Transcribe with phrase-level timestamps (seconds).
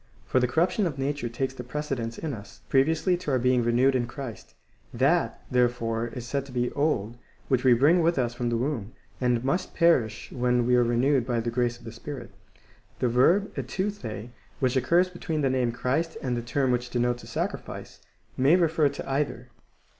[0.25, 3.61] 6*,) for the corruption of nature takes the precedence in us, previously to our being
[3.63, 4.55] renewed in Christ.
[4.91, 7.17] That, therefore, is said to be old
[7.49, 11.27] which we bring with us from the womb, and must perish when we are renewed
[11.27, 12.31] by the grace of the Spirit.^
[12.97, 14.29] The verb ervOr],
[14.59, 18.01] which occurs between the name Christ and the term which denotes a sacrifice,2
[18.37, 19.49] may refer to either.